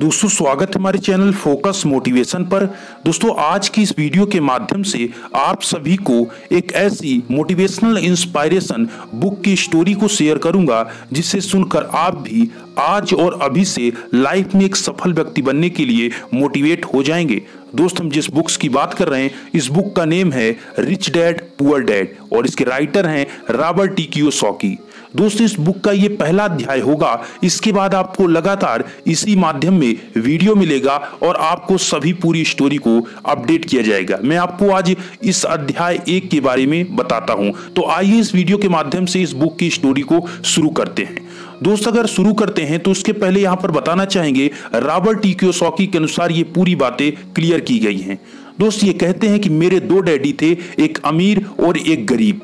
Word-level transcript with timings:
दोस्तों, 0.00 0.28
स्वागत 0.28 0.76
हमारे 0.76 0.98
चैनल 0.98 1.32
फोकस 1.32 1.82
मोटिवेशन 1.86 2.44
पर। 2.44 2.64
दोस्तों, 3.04 3.34
आज 3.38 3.68
की 3.68 3.82
इस 3.82 3.92
वीडियो 3.98 4.26
के 4.26 4.40
माध्यम 4.40 4.82
से 4.82 5.08
आप 5.34 5.62
सभी 5.62 5.96
को 5.96 6.14
एक 6.52 6.72
ऐसी 6.72 7.22
मोटिवेशनल 7.30 7.98
इंस्पायरेशन 7.98 8.88
बुक 9.14 9.42
की 9.42 9.56
स्टोरी 9.56 9.94
को 9.94 10.08
शेयर 10.08 10.38
करूँगा, 10.38 10.90
जिसे 11.12 11.40
सुनकर 11.40 11.82
आप 11.84 12.16
भी 12.16 12.50
आज 12.78 13.14
और 13.14 13.38
अभी 13.42 13.64
से 13.64 13.92
लाइफ 14.14 14.54
में 14.54 14.64
एक 14.64 14.76
सफल 14.76 15.12
व्यक्ति 15.12 15.42
बनने 15.42 15.70
के 15.70 15.84
लिए 15.84 16.10
मोटिवेट 16.34 16.84
हो 16.84 17.02
जाएँगे। 17.02 17.42
दोस्त, 17.74 18.00
हम 18.00 18.10
जिस 18.10 18.30
बुक्स 18.30 18.56
की 18.56 18.68
बात 18.68 18.94
कर 18.94 19.08
रहे 19.08 19.22
हैं, 19.22 19.34
इस 19.54 19.66
बुक 19.66 19.94
का 19.96 20.04
नेम 20.04 20.32
है 20.32 20.50
रिच 20.78 21.10
डैड 21.10 21.40
पुअर 21.58 21.80
डैड 21.80 22.16
और 22.32 22.46
इसके 22.46 22.64
राइटर 22.64 23.06
हैं 23.06 23.26
रॉबर्ट 23.50 23.94
टी 23.94 24.04
कियोसाकी 24.04 24.78
दोस्तों 25.16 25.44
इस 25.44 25.58
बुक 25.58 25.80
का 25.80 25.92
ये 25.92 26.08
पहला 26.08 26.44
अध्याय 26.44 26.80
होगा। 26.80 27.20
इसके 27.44 27.72
बाद 27.72 27.94
आपको 27.94 28.26
लगातार 28.26 28.84
इसी 29.06 29.34
माध्यम 29.36 29.74
में 29.74 29.94
वीडियो 30.16 30.54
मिलेगा 30.54 30.96
और 31.22 31.36
आपको 31.36 31.76
सभी 31.78 32.12
पूरी 32.12 32.44
स्टोरी 32.44 32.76
को 32.76 33.00
अपडेट 33.26 33.64
किया 33.64 33.82
जाएगा। 33.82 34.18
मैं 34.24 34.36
आपको 34.36 34.70
आज 34.70 34.94
इस 35.22 35.44
अध्याय 35.44 36.00
एक 36.08 36.28
के 36.30 36.40
बारे 36.40 36.66
में 36.66 36.96
बताता 36.96 37.32
हूँ। 37.32 37.52
तो 37.76 37.86
आइए 37.90 38.18
इस 38.20 38.34
वीडियो 38.34 38.58
के 38.58 38.68
माध्यम 38.68 39.06
से 39.06 39.22
इस 39.22 39.32
बुक 39.32 39.56
की 39.58 39.70
स्टोरी 39.70 40.02
को 40.02 40.26
शुरू 40.44 40.68
करते 40.70 41.02
हैं। 41.02 41.28
दोस्त, 41.62 41.88
अगर 41.88 42.06
शुरू 42.06 42.32
करते 42.34 42.62
हैं 42.62 42.78
तो 42.78 42.90
उसके 42.90 43.12
पहले 43.12 43.40
यहाँ 43.40 43.56
पर 43.56 43.70
बताना 43.70 44.04
चाहेंगे, 44.04 44.50
रॉबर्ट 44.74 45.22
टी 45.22 45.32
क्योसॉकी 45.34 45.86
के 45.86 45.98
अनुसार 45.98 46.32
ये 46.32 46.42
पूरी 46.44 46.76
बातें 46.76 47.10
क्लियर 47.34 47.60
की 47.60 47.78
गई 47.78 47.98
हैं। 47.98 48.20
दोस्त, 48.60 48.84
ये 48.84 48.92
कहते 48.92 49.26
हैं 49.26 49.40
कि 49.40 49.48
मेरे 49.50 49.80
दो 49.80 50.00
डैडी 50.00 50.32
थे, 50.42 50.50
एक 50.78 50.98
अमीर 51.04 51.44
और 51.60 51.78
एक 51.78 52.06
गरीब। 52.06 52.40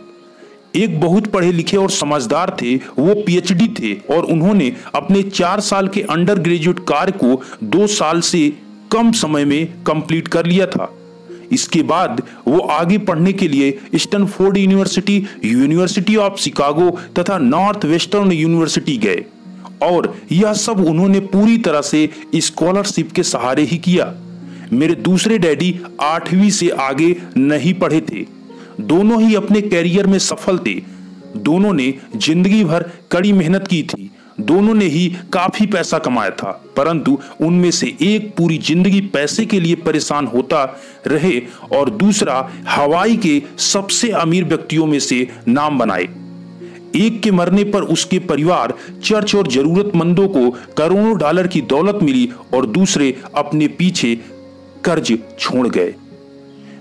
एक 0.77 1.01
बहुत 1.01 1.27
पढ़े 1.27 1.53
लिखे 1.53 1.77
और 1.77 1.91
समझदार 1.91 2.57
थे, 2.63 2.75
वो 2.75 3.15
पीएचडी 3.15 3.69
थे 3.69 3.95
और 4.15 4.25
उन्होंने 4.25 4.73
अपने 4.95 5.23
चार 5.23 5.61
साल 5.61 5.89
के 5.89 6.03
अंडर 6.03 6.39
ग्रेजुएट 6.39 6.79
कार्य 6.79 7.13
को 7.13 7.43
दो 7.65 7.87
साल 7.87 8.21
से 8.21 8.49
कम 8.93 9.13
समय 9.13 9.45
में 9.45 9.67
कंप्लीट 9.83 10.29
कर 10.29 10.47
लिया 10.47 10.67
था। 10.67 10.93
इसके 11.53 11.83
बाद 11.83 12.23
वो 12.49 12.59
आगे 12.59 12.99
पढ़ने 12.99 13.33
के 13.33 13.49
लिए 13.49 13.79
Stanford 13.95 14.57
University 14.57 15.17
University 15.45 16.17
of 16.17 16.41
Chicago 16.41 16.91
तथा 17.19 17.39
नॉर्थ 17.39 17.85
वेस्टर्न 17.85 18.33
यूनिवर्सिटी 18.33 18.97
गए 18.97 19.25
और 19.83 20.15
यह 20.33 20.53
सब 20.53 20.85
उन्होंने 20.85 21.21
पूरी 21.21 21.59
तरह 21.59 21.81
से 21.81 22.09
स्कॉलरशिप 22.37 23.13
के 23.13 23.23
सहारे 23.23 23.63
ही 23.63 23.79
किया। 23.79 24.15
मेरे 24.73 24.95
दूसरे 24.95 25.39
डैडी 25.39 25.79
आठवीं 26.01 26.51
से 26.51 26.69
आगे 26.69 27.15
नहीं 27.37 27.75
पढ़े 27.75 28.01
थे। 28.01 28.25
दोनों 28.81 29.23
ही 29.23 29.35
अपने 29.35 29.61
कैरियर 29.63 30.07
में 30.07 30.19
सफल 30.19 30.59
थे। 30.59 30.75
दोनों 31.39 31.73
ने 31.73 31.95
ज़िंदगी 32.17 32.65
भर 32.65 32.91
कड़ी 33.13 33.33
मेहनत 33.33 33.67
की 33.69 33.83
थी। 33.85 34.11
दोनों 34.41 34.75
ने 34.75 34.85
ही 34.85 35.09
काफ़ी 35.33 35.67
पैसा 35.67 35.99
कमाया 35.99 36.31
था, 36.31 36.51
परंतु 36.77 37.19
उनमें 37.41 37.71
से 37.71 37.87
एक 38.03 38.33
पूरी 38.37 38.59
ज़िंदगी 38.59 39.01
पैसे 39.13 39.45
के 39.47 39.61
लिए 39.61 39.75
परेशान 39.77 40.27
होता 40.27 40.65
रहे 41.07 41.41
और 41.73 41.91
दूसरा 41.91 42.39
हवाई 42.69 43.17
के 43.17 43.41
सबसे 43.65 44.11
अमीर 44.17 44.45
व्यक्तियों 44.45 44.87
में 44.87 44.99
से 45.01 45.27
नाम 45.49 45.79
बनाए। 45.79 46.09
एक 46.97 47.21
के 47.23 47.31
मरने 47.31 47.65
पर 47.65 47.83
उसके 47.83 48.19
परिवार 48.19 48.75
चर्च 49.05 49.35
और 49.35 49.47
जरूरतमंदों 49.47 50.29
को 50.29 50.51
करोड़ों 50.79 51.17
डॉलर 51.19 51.47
की 51.47 51.61
दौलत 51.61 51.99
मिली 52.03 52.29
और 52.55 52.67
दूसरे 52.67 53.15
अपने 53.35 53.69
पीछे 53.69 54.15
कर्ज 54.85 55.19
छोड़ 55.39 55.67
गए। 55.69 55.95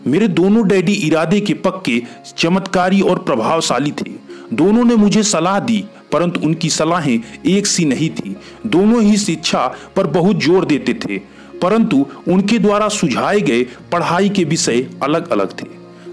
मेरे 0.07 0.27
दोनों 0.29 0.67
डैडी 0.67 0.93
इरादे 0.93 1.39
के 1.41 1.53
पक्के, 1.53 2.01
चमत्कारी 2.37 3.01
और 3.01 3.19
प्रभावशाली 3.19 3.91
थे। 3.91 4.11
दोनों 4.53 4.83
ने 4.83 4.95
मुझे 4.95 5.23
सलाह 5.23 5.59
दी, 5.59 5.83
परंतु 6.11 6.39
उनकी 6.39 6.69
सलाहें 6.69 7.19
एक 7.47 7.67
सी 7.67 7.85
नहीं 7.85 8.09
थी। 8.09 8.35
दोनों 8.67 9.01
ही 9.01 9.17
शिक्षा 9.17 9.65
पर 9.95 10.07
बहुत 10.09 10.43
ज़ोर 10.43 10.65
देते 10.65 10.93
थे, 11.05 11.17
परंतु 11.61 12.05
उनके 12.27 12.59
द्वारा 12.59 12.89
सुझाए 12.89 13.41
गए 13.41 13.63
पढ़ाई 13.91 14.29
के 14.29 14.43
विषय 14.43 14.87
अलग 15.03 15.29
अलग 15.29 15.59
थे। 15.61 15.67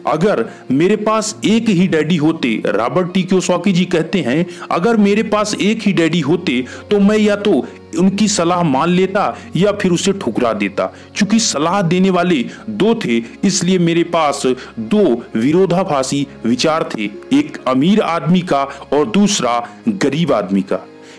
अगर 0.07 0.45
मेरे 0.71 0.97
पास 0.97 1.37
एक 1.45 1.69
ही 1.69 1.87
डैडी 1.89 2.17
होते, 2.17 2.63
रॉबर्ट 2.67 3.13
टी. 3.15 3.23
क्योसॉकी 3.23 3.73
जी 3.73 3.85
कहते 3.85 4.21
हैं, 4.21 4.47
अगर 4.71 4.97
मेरे 4.97 5.23
पास 5.23 5.55
एक 5.55 5.83
ही 5.83 5.93
डैडी 5.93 6.21
होते 6.21 6.65
तो 6.91 7.01
मैं 7.01 7.19
या 7.19 7.37
तो 7.37 7.65
उनकी 7.99 8.29
सलाह 8.29 8.63
मान 8.63 8.89
लेता 8.89 9.25
या 9.57 9.73
फिर 9.73 9.93
उसे 9.93 10.13
ठुकरा 10.13 10.53
देता। 10.53 10.87
क्योंकि 11.17 11.39
सलाह 11.39 11.81
देने 11.83 12.11
वाले 12.11 12.45
दो 12.71 12.95
थे, 12.95 13.17
इसलिए 13.45 13.79
मेरे 13.79 14.05
पास 14.05 14.43
दो 14.79 15.05
विरोधाभासी 15.37 16.27
विचार 16.45 16.89
थे, 16.95 17.05
एक 17.33 17.59
अमीर 17.67 18.01
आदमी 18.01 18.41
का 18.41 18.63
और 18.93 19.11
दूसरा 19.11 19.59
गरीब 19.89 20.33
आदमी 20.33 20.63
का। 20.63 20.77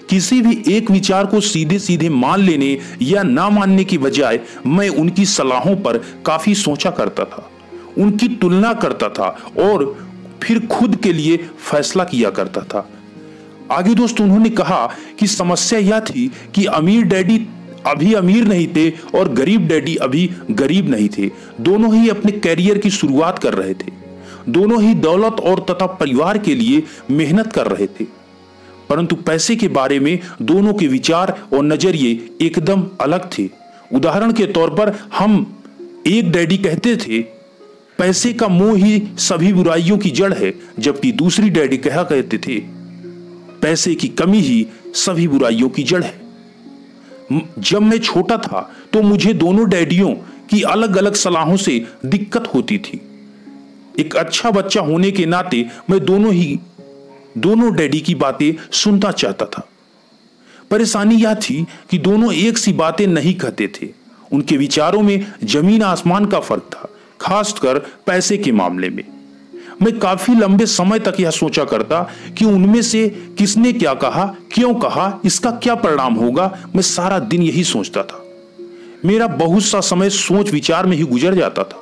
किसी 0.09 0.41
भी 0.41 0.63
एक 0.67 0.91
विचार 0.91 1.25
को 1.25 1.39
सीधे 1.41 1.79
सीधे 1.79 2.09
मान 2.09 2.39
लेने 2.39 2.77
या 3.01 3.23
ना 3.23 3.49
मानने 3.49 3.83
की 3.83 3.97
बजाय, 3.97 4.39
मैं 4.67 4.89
उनकी 4.89 5.25
सलाहों 5.25 5.75
पर 5.75 5.97
काफ़ी 6.25 6.55
सोचा 6.55 6.89
करता 6.89 7.25
था। 7.25 7.49
उनकी 7.97 8.27
तुलना 8.27 8.73
करता 8.73 9.09
था 9.09 9.51
और 9.59 10.07
फिर 10.43 10.67
खुद 10.67 10.95
के 10.95 11.13
लिए 11.13 11.37
फैसला 11.37 12.03
किया 12.03 12.29
करता 12.29 12.61
था। 12.61 12.89
आगे 13.71 13.95
दोस्त, 13.95 14.21
उन्होंने 14.21 14.49
कहा 14.49 14.91
कि 15.19 15.27
समस्या 15.27 15.79
यह 15.79 15.99
थी 15.99 16.31
कि 16.55 16.65
अमीर 16.65 17.01
डैडी 17.01 17.47
अभी 17.85 18.13
अमीर 18.13 18.43
नहीं 18.47 18.67
थे 18.67 18.89
और 18.89 19.33
गरीब 19.33 19.67
डैडी 19.67 19.95
अभी 19.95 20.31
गरीब 20.51 20.89
नहीं 20.89 21.09
थे। 21.09 21.31
दोनों 21.61 21.95
ही 21.95 22.09
अपने 22.09 22.31
कैरियर 22.31 22.77
की 22.77 22.89
शुरुआत 22.89 23.39
कर 23.39 23.53
रहे 23.53 23.73
थे। 23.73 23.91
दोनों 24.49 24.81
ही 24.81 24.93
दौलत 24.93 25.33
और 25.33 25.65
तथा 25.69 25.85
परिवार 25.85 26.37
के 26.37 26.55
लिए 26.55 26.83
मेहनत 27.11 27.53
कर 27.53 27.67
रहे 27.67 27.87
थे। 27.87 28.05
परंतु 28.89 29.15
पैसे 29.15 29.55
के 29.55 29.67
बारे 29.67 29.99
में 29.99 30.19
दोनों 30.41 30.73
के 30.73 30.87
विचार 30.87 31.41
और 31.53 31.63
नज़रिए 31.63 32.29
एकदम 32.41 32.87
अलग 33.01 33.29
थे। 33.39 33.49
उदाहरण 33.93 34.31
के 34.31 34.45
तौर 34.45 34.69
पर 34.69 34.99
हम 35.17 35.63
एक 36.07 36.31
डैडी 36.31 36.57
कहते 36.57 36.97
थे 36.97 37.42
पैसे 37.97 38.33
का 38.33 38.47
मोह 38.47 38.77
ही 38.77 39.01
सभी 39.19 39.51
बुराइयों 39.53 39.97
की 39.97 40.09
जड़ 40.09 40.33
है, 40.33 40.53
जबकि 40.79 41.11
दूसरी 41.11 41.49
डैडी 41.49 41.77
कहा 41.77 42.03
कहते 42.03 42.37
थे, 42.37 42.59
पैसे 43.61 43.95
की 43.95 44.07
कमी 44.07 44.39
ही 44.39 44.65
सभी 44.95 45.27
बुराइयों 45.27 45.69
की 45.69 45.83
जड़ 45.83 46.03
है। 46.03 46.21
जब 47.59 47.81
मैं 47.81 47.97
छोटा 47.99 48.37
था 48.37 48.61
तो 48.93 49.01
मुझे 49.01 49.33
दोनों 49.33 49.69
डैडियों 49.69 50.13
की 50.49 50.61
अलग 50.61 50.97
अलग 50.97 51.13
सलाहों 51.13 51.55
से 51.57 51.85
दिक्कत 52.05 52.47
होती 52.55 52.77
थी। 52.77 53.01
एक 53.99 54.15
अच्छा 54.15 54.51
बच्चा 54.51 54.81
होने 54.81 55.11
के 55.11 55.25
नाते 55.25 55.65
मैं 55.89 55.99
दोनों 56.05 56.33
ही, 56.33 56.59
दोनों 57.37 57.73
डैडी 57.75 57.99
की 58.01 58.15
बातें 58.15 58.53
सुनता 58.71 59.11
चाहता 59.11 59.45
था। 59.45 59.67
परेशानी 60.71 61.15
यह 61.15 61.33
थी 61.35 61.65
कि 61.91 61.97
दोनों 61.97 62.33
एक 62.33 62.57
सी 62.57 62.73
बातें 62.73 63.05
नहीं 63.07 63.33
कहते 63.33 63.67
थे। 63.75 63.89
उनके 64.31 64.57
विचारों 64.57 65.01
में 65.01 65.25
ज़मीन 65.43 65.83
आसमान 65.83 66.25
का 66.25 66.39
फ़र्क 66.39 66.69
था। 66.71 66.89
खासकर 67.23 67.79
पैसे 68.05 68.37
के 68.37 68.51
मामले 68.51 68.89
में। 68.89 69.03
मैं 69.81 69.99
काफ़ी 69.99 70.35
लंबे 70.35 70.65
समय 70.65 70.99
तक 70.99 71.13
यह 71.19 71.29
सोचा 71.29 71.63
करता 71.63 72.01
कि 72.37 72.45
उनमें 72.45 72.81
से 72.81 73.07
किसने 73.37 73.73
क्या 73.73 73.93
कहा, 73.93 74.25
क्यों 74.53 74.73
कहा, 74.73 75.19
इसका 75.25 75.51
क्या 75.51 75.75
परिणाम 75.75 76.13
होगा, 76.13 76.59
मैं 76.75 76.81
सारा 76.81 77.19
दिन 77.19 77.41
यही 77.41 77.63
सोचता 77.63 78.03
था। 78.03 78.25
मेरा 79.05 79.27
बहुत 79.27 79.63
सा 79.63 79.79
समय 79.79 80.09
सोच 80.09 80.51
विचार 80.51 80.85
में 80.85 80.97
ही 80.97 81.03
गुजर 81.03 81.35
जाता 81.35 81.63
था। 81.63 81.79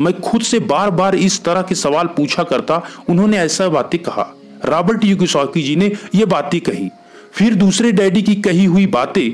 मैं 0.00 0.20
खुद 0.20 0.42
से 0.42 0.58
बार 0.58 0.90
बार 0.90 1.14
इस 1.14 1.42
तरह 1.44 1.62
के 1.62 1.74
सवाल 1.74 2.06
पूछा 2.06 2.42
करता, 2.42 2.82
उन्होंने 3.08 3.38
ऐसा 3.38 3.68
बातें 3.68 4.00
कहा। 4.02 4.34
रॉबर्ट 4.64 5.04
यूकिसॉकी 5.04 5.62
जी 5.62 5.76
ने 5.76 5.92
यह 6.14 6.26
बातें 6.26 6.60
कही। 6.60 6.88
फिर 7.32 7.54
दूसरे 7.54 7.92
डैडी 7.92 8.22
की 8.22 8.34
कही 8.34 8.64
हुई 8.64 8.86
बातें 8.86 9.30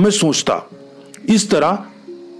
मैं 0.00 0.10
सोचता, 0.10 0.62
इस 1.28 1.50
तरह 1.50 1.84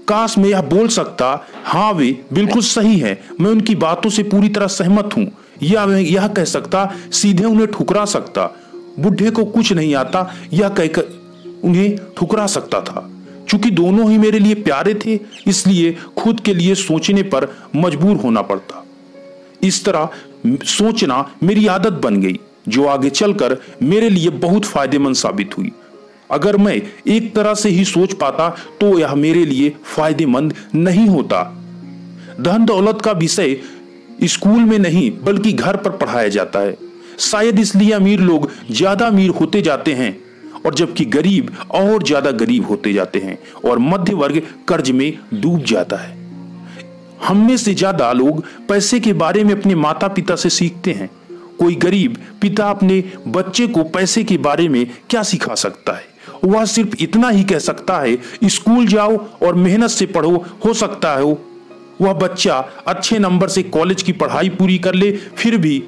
काश 0.08 0.36
मैं 0.38 0.48
यह 0.50 0.60
बोल 0.62 0.88
सकता 0.88 1.46
हाँ 1.64 1.92
वे 1.92 2.10
बिल्कुल 2.32 2.62
सही 2.62 2.98
है, 2.98 3.18
मैं 3.40 3.50
उनकी 3.50 3.74
बातों 3.74 4.10
से 4.10 4.22
पूरी 4.22 4.48
तरह 4.48 4.66
सहमत 4.66 5.16
हूँ। 5.16 5.26
या 5.62 5.86
मैं 5.86 6.00
यह 6.00 6.26
कह 6.28 6.44
सकता, 6.44 6.84
सीधे 7.12 7.44
उन्हें 7.44 7.66
ठुकरा 7.66 8.04
सकता। 8.04 8.46
बुढ़े 8.98 9.30
को 9.30 9.44
कुछ 9.44 9.72
नहीं 9.72 9.94
आता, 9.94 10.34
यह 10.52 10.68
कहकर 10.68 11.60
उन्हें 11.64 11.96
ठुकरा 12.16 12.46
सकता 12.46 12.80
था। 12.80 13.08
चूँकि 13.48 13.70
दोनों 13.70 14.10
ही 14.10 14.18
मेरे 14.18 14.38
लिए 14.38 14.54
प्यारे 14.54 14.94
थे, 14.94 15.18
इसलिए 15.47 15.97
खुद 16.16 16.41
के 16.41 16.54
लिए 16.54 16.74
सोचने 16.74 17.22
पर 17.22 17.48
मजबूर 17.77 18.16
होना 18.16 18.42
पड़ता। 18.42 18.84
इस 19.62 19.84
तरह 19.84 20.09
सोचना 20.47 21.27
मेरी 21.42 21.66
आदत 21.66 21.92
बन 21.92 22.21
गई, 22.21 22.38
जो 22.68 22.86
आगे 22.86 23.10
चलकर 23.10 23.56
मेरे 23.82 24.09
लिए 24.10 24.30
बहुत 24.30 24.65
फ़ायदेमंद 24.65 25.15
साबित 25.15 25.59
हुई। 25.59 25.72
अगर 26.32 26.56
मैं 26.56 26.80
एक 27.08 27.34
तरह 27.34 27.54
से 27.54 27.68
ही 27.68 27.84
सोच 27.84 28.12
पाता 28.14 28.48
तो 28.80 28.98
यह 28.98 29.14
मेरे 29.16 29.44
लिए 29.44 29.72
फ़ायदेमंद 29.86 30.54
नहीं 30.76 31.06
होता। 31.08 31.42
धन 32.40 32.64
दौलत 32.64 33.00
का 33.04 33.12
विषय 33.12 33.56
स्कूल 34.24 34.60
में 34.60 34.78
नहीं, 34.78 35.10
बल्कि 35.22 35.52
घर 35.52 35.76
पर 35.76 35.90
पढ़ाया 35.92 36.28
जाता 36.28 36.58
है। 36.58 36.76
शायद 37.20 37.58
इसलिए 37.58 37.92
अमीर 37.92 38.20
लोग 38.20 38.50
ज़्यादा 38.70 39.06
अमीर 39.06 39.30
होते 39.30 39.62
जाते 39.62 39.94
हैं, 39.94 40.16
और 40.66 40.74
जबकि 40.74 41.04
गरीब 41.06 41.50
और 41.72 42.02
ज़्यादा 42.02 42.30
गरीब 42.32 42.66
होते 42.66 42.92
जाते 42.92 43.18
हैं, 43.18 43.38
और 43.64 43.78
मध्य 43.80 44.14
वर्ग 44.14 44.40
कर्ज 44.68 44.90
में 44.90 45.12
डूब 45.34 45.64
जाता 45.64 45.96
है। 45.96 46.20
हम 47.24 47.46
में 47.46 47.56
से 47.56 47.74
ज़्यादा 47.74 48.12
लोग 48.12 48.44
पैसे 48.68 49.00
के 49.00 49.12
बारे 49.14 49.44
में 49.44 49.54
अपने 49.54 49.74
माता 49.76 50.08
पिता 50.10 50.36
से 50.36 50.50
सीखते 50.50 50.92
हैं। 50.92 51.10
कोई 51.58 51.74
गरीब 51.76 52.16
पिता 52.40 52.70
अपने 52.70 53.02
बच्चे 53.28 53.66
को 53.66 53.84
पैसे 53.86 54.24
के 54.24 54.36
बारे 54.38 54.68
में 54.68 54.86
क्या 55.10 55.22
सिखा 55.24 55.54
सकता 55.56 55.92
है? 55.92 56.10
वह 56.44 56.65
सिर्फ़ 56.65 56.97
इतना 57.00 57.28
ही 57.28 57.44
कह 57.44 57.59
सकता 57.59 57.98
है, 57.98 58.18
स्कूल 58.44 58.86
जाओ 58.86 59.16
और 59.42 59.54
मेहनत 59.54 59.91
से 59.91 60.06
पढ़ो, 60.06 60.44
हो 60.65 60.74
सकता 60.74 61.15
है 61.15 61.24
वह 62.00 62.12
बच्चा 62.12 62.54
अच्छे 62.86 63.18
नंबर 63.18 63.48
से 63.48 63.62
कॉलेज 63.62 64.03
की 64.03 64.12
पढ़ाई 64.12 64.48
पूरी 64.48 64.78
कर 64.78 64.94
ले, 64.94 65.10
फिर 65.12 65.56
भी 65.56 65.78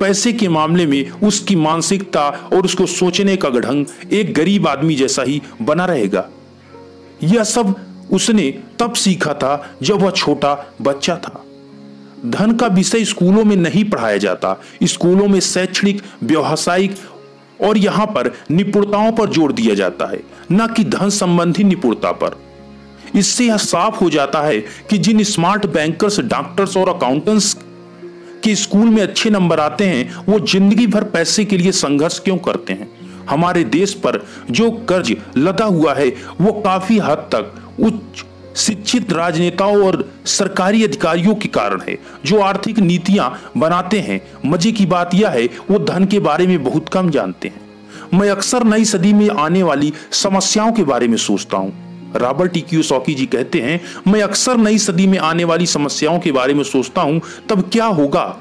पैसे 0.00 0.32
के 0.32 0.48
मामले 0.48 0.86
में 0.86 1.10
उसकी 1.10 1.56
मानसिकता 1.56 2.28
और 2.28 2.64
उसको 2.64 2.86
सोचने 2.86 3.36
का 3.36 3.48
ढंग 3.50 3.86
एक 4.12 4.34
गरीब 4.34 4.68
आदमी 4.68 4.94
जैसा 4.94 5.22
ही 5.22 5.40
बना 5.62 5.84
रहेगा। 5.84 6.28
यह 7.22 7.44
सब 7.44 7.74
उसने 8.12 8.50
तब 8.78 8.92
सीखा 8.92 9.34
था 9.34 9.70
जब 9.82 10.02
वह 10.02 10.10
छोटा 10.10 10.54
बच्चा 10.82 11.16
था। 11.16 11.42
धन 12.26 12.52
का 12.52 12.66
विषय 12.66 13.04
स्कूलों 13.04 13.44
में 13.44 13.56
नहीं 13.56 13.84
पढ़ाया 13.84 14.16
जाता। 14.16 14.56
स्कूलों 14.84 15.28
में 15.28 15.40
शैक्षणिक, 15.40 16.02
व्यवसायिक 16.22 16.94
और 17.60 17.78
यहाँ 17.78 18.06
पर 18.06 18.30
निपुणताओं 18.50 19.12
पर 19.12 19.30
ज़ोर 19.30 19.52
दिया 19.52 19.74
जाता 19.74 20.10
है, 20.10 20.20
न 20.52 20.66
कि 20.66 20.84
धन 20.84 21.08
संबंधी 21.10 21.64
निपुणता 21.64 22.12
पर। 22.12 22.36
इससे 23.16 23.46
यह 23.46 23.56
साफ़ 23.56 23.96
हो 23.96 24.10
जाता 24.10 24.42
है 24.42 24.60
कि 24.90 24.98
जिन 24.98 25.22
स्मार्ट 25.24 25.66
बैंकर्स 25.66 26.20
डॉक्टर्स 26.20 26.76
और 26.76 26.88
अकाउंटेंट्स 26.88 27.56
के 28.44 28.54
स्कूल 28.54 28.88
में 28.88 29.02
अच्छे 29.02 29.30
नंबर 29.30 29.60
आते 29.60 29.84
हैं, 29.84 30.24
वो 30.24 30.38
ज़िंदगी 30.40 30.86
भर 30.86 31.04
पैसे 31.04 31.44
के 31.44 31.58
लिए 31.58 31.72
संघर्ष 31.72 32.18
क्यों 32.18 32.36
करते 32.38 32.72
हैं? 32.72 32.88
हमारे 33.28 33.64
देश 33.66 33.94
पर 33.94 34.24
जो 34.50 34.70
कर्ज 34.88 35.14
लदा 35.36 35.64
हुआ 35.64 35.94
है, 35.94 36.08
वो 36.40 36.52
काफ़ी 36.60 36.98
हद 36.98 37.28
तक 37.34 37.52
उच्च 37.80 38.24
शिक्षित 38.58 39.12
राजनेताओं 39.12 39.86
और 39.86 40.12
सरकारी 40.26 40.84
अधिकारियों 40.84 41.34
के 41.34 41.48
कारण 41.48 41.80
है, 41.88 41.98
जो 42.26 42.40
आर्थिक 42.40 42.78
नीतियाँ 42.78 43.52
बनाते 43.56 44.00
हैं। 44.00 44.20
मज़े 44.46 44.72
की 44.72 44.86
बात 44.86 45.14
यह 45.14 45.28
है, 45.28 45.46
वो 45.70 45.78
धन 45.78 46.04
के 46.04 46.18
बारे 46.18 46.46
में 46.46 46.64
बहुत 46.64 46.88
कम 46.88 47.10
जानते 47.10 47.48
हैं। 47.48 47.60
मैं 48.18 48.30
अक्सर 48.30 48.64
नई 48.64 48.84
सदी 48.84 49.12
में 49.12 49.28
आने 49.28 49.62
वाली 49.62 49.92
समस्याओं 50.10 50.72
के 50.72 50.82
बारे 50.82 51.08
में 51.08 51.16
सोचता 51.16 51.56
हूँ। 51.56 51.88
Robert 52.16 52.52
T. 52.52 53.14
जी 53.14 53.26
कहते 53.26 53.60
हैं, 53.60 53.80
मैं 54.06 54.22
अक्सर 54.22 54.56
नई 54.56 54.78
सदी 54.78 55.06
में 55.06 55.18
आने 55.18 55.44
वाली 55.44 55.66
समस्याओं 55.66 56.18
के 56.18 56.32
बारे 56.32 56.54
में 56.54 56.64
सोचता 56.64 57.00
हूँ, 57.00 57.20
तब 57.48 57.70
क्या 57.72 57.86
होगा? 57.86 58.36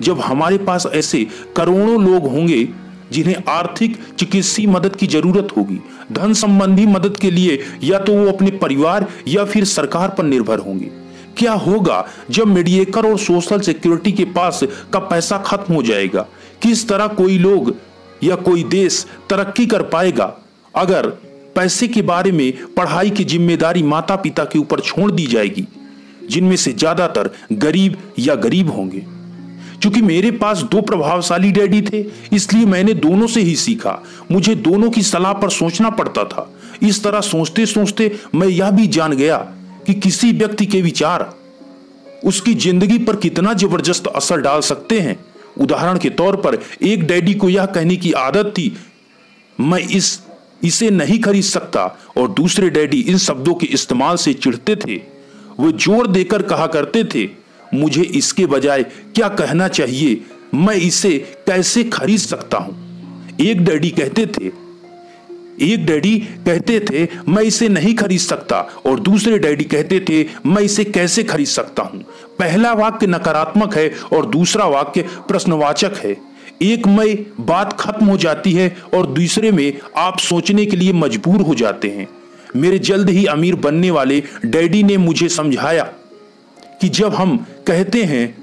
जब 0.00 0.20
हमारे 0.20 0.58
पास 0.58 0.86
ऐसे 0.94 1.26
करोड़ों 1.56 2.12
लोग 2.12 2.26
होंगे, 2.26 2.68
जिन्हें 3.12 3.36
आर्थिक 3.48 3.98
चिकित्सीय 4.18 4.66
मदद 4.66 4.96
की 4.96 5.06
ज़रूरत 5.06 5.48
होगी 5.56 5.80
धन 6.12 6.32
संबंधी 6.34 6.86
मदद 6.86 7.16
के 7.16 7.30
लिए 7.30 7.58
या 7.84 7.98
तो 7.98 8.14
वो 8.14 8.26
अपने 8.32 8.50
परिवार 8.58 9.06
या 9.28 9.44
फिर 9.44 9.64
सरकार 9.66 10.08
पर 10.08 10.24
निर्भर 10.24 10.58
होंगे। 10.58 10.90
क्या 11.38 11.52
होगा 11.54 12.04
जब 12.30 12.46
मीडिएकर 12.46 13.06
और 13.06 13.18
सोशल 13.18 13.60
सिक्योरिटी 13.60 14.12
के 14.12 14.24
पास 14.32 14.60
का 14.92 14.98
पैसा 15.00 15.38
खत्म 15.38 15.74
हो 15.74 15.82
जाएगा? 15.82 16.26
किस 16.62 16.88
तरह 16.88 17.06
कोई 17.14 17.38
लोग 17.38 17.74
या 18.24 18.34
कोई 18.38 18.64
देश 18.64 19.04
तरक्की 19.30 19.66
कर 19.66 19.82
पाएगा? 19.84 20.32
अगर 20.74 21.06
पैसे 21.56 21.88
के 21.88 22.02
बारे 22.02 22.32
में 22.32 22.52
पढ़ाई 22.76 23.10
की 23.10 23.24
ज़िम्मेदारी 23.24 23.82
माता 23.84 24.16
पिता 24.16 24.44
के 24.44 24.58
ऊपर 24.58 24.80
छोड़ 24.80 25.10
दी 25.10 25.26
जाएगी, 25.26 25.66
जिनमें 26.26 26.56
से 26.56 26.72
ज़्यादातर 26.72 27.30
गरीब 27.54 27.96
या 28.18 28.34
गरीब 28.36 28.70
होंगे। 28.70 29.04
क्योंकि 29.82 30.00
मेरे 30.02 30.30
पास 30.32 30.62
दो 30.62 30.80
प्रभावशाली 30.80 31.50
डैडी 31.52 31.80
थे, 31.82 32.04
इसलिए 32.32 32.66
मैंने 32.66 32.94
दोनों 32.96 33.26
से 33.26 33.40
ही 33.40 33.54
सीखा। 33.56 33.98
मुझे 34.30 34.54
दोनों 34.56 34.90
की 34.90 35.02
सलाह 35.02 35.32
पर 35.32 35.50
सोचना 35.50 35.90
पड़ता 35.90 36.24
था। 36.24 36.48
इस 36.82 37.02
तरह 37.04 37.20
सोचते 37.20 37.66
सोचते 37.66 38.10
मैं 38.34 38.48
यह 38.48 38.70
भी 38.70 38.86
जान 38.88 39.12
गया 39.12 39.36
कि 39.86 39.94
किसी 39.96 40.32
व्यक्ति 40.32 40.66
के 40.66 40.82
विचार, 40.82 41.32
उसकी 42.24 42.54
ज़िंदगी 42.56 42.98
पर 42.98 43.16
कितना 43.16 43.52
ज़बरदस्त 43.54 44.06
असर 44.06 44.40
डाल 44.40 44.60
सकते 44.60 45.00
हैं। 45.00 45.18
उदाहरण 45.60 45.98
के 45.98 46.10
तौर 46.10 46.36
पर, 46.36 46.58
एक 46.82 47.06
डैडी 47.06 47.34
को 47.34 47.48
यह 47.48 47.66
कहने 47.66 47.96
की 47.96 48.12
आदत 48.12 48.52
थी, 48.58 48.72
मैं 49.58 49.80
इस, 49.80 50.18
इसे 50.64 50.90
नहीं 50.90 51.18
खरीद 51.20 51.44
सकता, 51.44 51.84
और 52.18 52.28
दूसरे 52.30 52.70
डैडी 52.70 53.00
इन 53.00 53.18
शब्दों 53.18 53.54
के 53.54 53.66
इस्तेमाल 53.66 54.16
से 54.16 54.32
चिढ़ते 54.34 54.76
थे। 54.76 54.96
वे 55.60 55.72
ज़ोर 55.74 56.06
देकर 56.06 56.42
कहा 56.44 56.66
करते 56.68 57.04
थे 57.04 57.24
मुझे 57.74 58.02
इसके 58.02 58.46
बजाय 58.46 58.82
क्या 58.82 59.28
कहना 59.28 59.68
चाहिए? 59.68 60.20
मैं 60.54 60.74
इसे 60.74 61.18
कैसे 61.46 61.84
खरीद 61.84 62.18
सकता 62.18 62.58
हूँ? 62.58 62.74
एक 63.40 63.64
डैडी 63.64 63.90
कहते 63.90 64.26
थे, 64.26 64.50
एक 65.62 65.84
डैडी 65.86 66.18
कहते 66.46 66.78
थे, 66.80 67.06
मैं 67.28 67.42
इसे 67.42 67.68
नहीं 67.68 67.94
खरीद 67.94 68.20
सकता। 68.20 68.56
और 68.86 69.00
दूसरे 69.00 69.38
डैडी 69.38 69.64
कहते 69.64 70.00
थे, 70.00 70.24
मैं 70.46 70.62
इसे 70.62 70.84
कैसे 70.84 71.22
खरीद 71.22 71.46
सकता 71.46 71.82
हूँ? 71.82 72.00
पहला 72.38 72.72
वाक्य 72.72 73.06
नकारात्मक 73.06 73.76
है 73.76 73.90
और 74.12 74.26
दूसरा 74.26 74.66
वाक्य 74.66 75.02
प्रश्नवाचक 75.28 75.96
है। 75.96 76.16
एक 76.62 76.86
में 76.86 77.24
बात 77.40 77.72
खत्म 77.80 78.06
हो 78.06 78.16
जाती 78.16 78.52
है 78.52 78.76
और 78.94 79.06
दूसरे 79.06 79.50
में 79.52 79.72
आप 79.96 80.18
सोचने 80.18 80.66
के 80.66 80.76
लिए 80.76 80.92
मजबूर 80.92 81.40
हो 81.40 81.54
जाते 81.54 81.88
हैं। 81.88 82.08
मेरे 82.56 82.78
जल्द 82.78 83.10
ही 83.10 83.24
अमीर 83.26 83.54
बनने 83.54 83.90
वाले 83.90 84.22
डैडी 84.44 84.82
ने 84.82 84.96
मुझे 84.96 85.28
समझाया। 85.28 85.90
कि 86.82 86.88
जब 86.88 87.14
हम 87.14 87.36
कहते 87.66 88.02
हैं, 88.04 88.34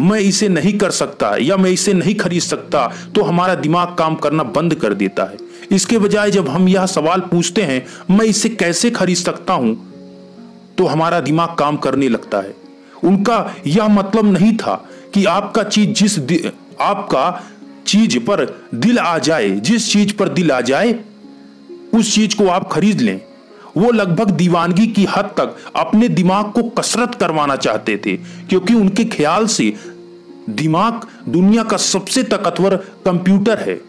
मैं 0.00 0.18
इसे 0.18 0.48
नहीं 0.48 0.72
कर 0.78 0.90
सकता 0.90 1.36
या 1.36 1.56
मैं 1.56 1.70
इसे 1.70 1.92
नहीं 1.92 2.14
खरीद 2.14 2.42
सकता 2.42 2.86
तो 3.14 3.22
हमारा 3.22 3.54
दिमाग 3.54 3.94
काम 3.94 4.14
करना 4.14 4.42
बंद 4.42 4.74
कर 4.74 4.94
देता 4.94 5.24
है। 5.24 5.36
इसके 5.70 5.98
बजाय 5.98 6.30
जब 6.30 6.48
हम 6.48 6.68
यह 6.68 6.86
सवाल 6.86 7.20
पूछते 7.20 7.62
हैं, 7.62 7.86
मैं 8.10 8.24
इसे 8.24 8.48
कैसे 8.48 8.90
खरीद 8.90 9.16
सकता 9.16 9.52
हूँ? 9.52 9.74
तो 10.78 10.86
हमारा 10.86 11.20
दिमाग 11.20 11.54
काम 11.54 11.76
करने 11.76 12.08
लगता 12.08 12.38
है। 12.38 12.54
उनका 13.04 13.54
यह 13.66 13.88
मतलब 13.88 14.32
नहीं 14.32 14.56
था 14.56 14.74
कि 15.14 15.24
आपका 15.24 15.62
चीज़ 15.62 15.90
जिस 15.90 16.18
आपका 16.80 17.42
चीज़ 17.86 18.18
पर 18.18 18.44
दिल 18.74 18.98
आ 18.98 19.18
जाए, 19.18 19.50
जिस 19.50 19.90
चीज़ 19.92 20.14
पर 20.14 20.28
दिल 20.28 20.50
आ 20.50 20.60
जाए, 20.60 20.94
उस 21.94 22.14
चीज़ 22.14 22.36
को 22.36 22.48
आप 22.48 22.68
खरीद 22.72 23.00
लें। 23.00 23.20
वो 23.76 23.90
लगभग 23.92 24.30
दीवानगी 24.30 24.86
की 24.86 25.04
हद 25.06 25.30
तक 25.38 25.56
अपने 25.76 26.08
दिमाग 26.10 26.52
को 26.52 26.62
कसरत 26.72 27.14
करवाना 27.14 27.56
चाहते 27.56 27.96
थे, 27.96 28.16
क्योंकि 28.16 28.74
उनके 28.74 29.04
ख्याल 29.06 29.46
से 29.46 29.72
दिमाग 30.50 31.06
दुनिया 31.28 31.62
का 31.62 31.76
सबसे 31.76 32.22
ताकतवर 32.22 32.76
कंप्यूटर 33.04 33.58
है। 33.58 33.80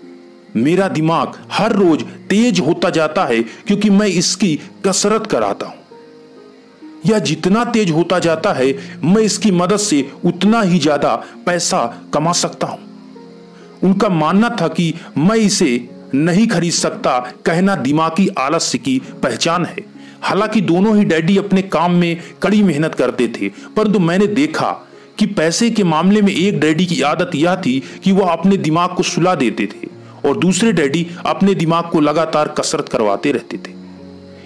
मेरा 0.56 0.88
दिमाग 0.88 1.34
हर 1.52 1.72
रोज 1.72 2.04
तेज 2.30 2.60
होता 2.60 2.90
जाता 2.90 3.26
है, 3.26 3.42
क्योंकि 3.42 3.90
मैं 3.90 4.08
इसकी 4.08 4.56
कसरत 4.86 5.28
कराता 5.28 5.66
हूँ। 5.66 5.84
यह 7.06 7.20
जितना 7.20 7.64
तेज 7.66 7.92
होता 7.92 8.20
जाता 8.20 8.54
है, 8.54 8.72
मैं 9.04 9.22
इसकी 9.22 9.52
मदद 9.52 9.78
से 9.78 10.12
उतना 10.26 10.62
ही 10.62 10.80
ज़्यादा 10.80 11.16
पैसा 11.46 11.86
कमा 12.14 12.32
सकता 12.34 12.68
हूँ। 12.68 12.80
उनका 13.84 14.10
मानना 14.10 14.50
था 14.62 14.68
कि 14.68 14.94
मैं 15.18 15.36
इसे 15.36 15.68
नहीं 16.16 16.48
खरीद 16.48 16.74
सकता, 16.74 17.20
कहना 17.46 17.76
दिमागी 17.76 18.28
आलस्य 18.38 18.78
की 18.78 19.00
पहचान 19.24 19.66
है। 19.66 19.86
हालाँकि 20.22 20.62
दोनों 20.62 20.96
ही 20.98 21.04
डैडी 21.06 21.38
अपने 21.38 21.62
काम 21.62 21.96
में 21.96 22.22
कड़ी 22.44 22.62
मेहनत 22.64 22.96
करते 22.96 23.28
थे, 23.30 23.50
परंतु 23.78 24.00
मैंने 24.00 24.28
देखा 24.28 24.72
कि 25.20 25.26
पैसे 25.26 25.70
के 25.70 25.84
मामले 25.84 26.22
में 26.22 26.34
एक 26.34 26.60
डैडी 26.60 26.86
की 26.86 27.02
आदत 27.02 27.36
यह 27.36 27.56
थी 27.56 27.80
कि 28.04 28.12
वह 28.12 28.32
अपने 28.32 28.58
दिमाग 28.58 28.96
को 28.96 29.04
सुला 29.04 29.36
देते 29.36 29.66
थे 29.66 29.88
और 30.28 30.38
दूसरे 30.38 30.72
डैडी 30.74 31.06
अपने 31.26 31.54
दिमाग 31.56 31.90
को 31.92 32.00
लगातार 32.00 32.48
कसरत 32.58 32.90
करवाते 32.90 33.32
रहते 33.32 33.58
थे। 33.58 33.74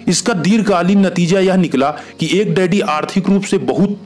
इसका 0.08 0.32
दीर्घकालीन 0.34 1.06
नतीजा 1.06 1.40
यह 1.40 1.56
निकला 1.56 1.90
कि 2.20 2.28
एक 2.40 2.54
डैडी 2.54 2.80
आर्थिक 2.80 3.28
रूप 3.28 3.42
से 3.42 3.58
बहुत 3.64 3.98